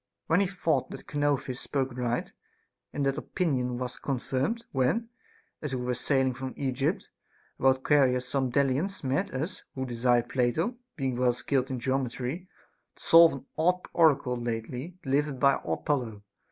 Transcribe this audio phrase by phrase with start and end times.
[0.27, 2.33] We then thought that Chonouphis spoke right;
[2.91, 5.09] and that opinion was confirmed when,
[5.61, 7.09] as we were sailing from Egypt,
[7.59, 12.49] about Caria some Delians met us, who desired Plato, being well skilled in geometry,
[12.95, 16.23] to solve an odd oracle lately delivered by Apollo.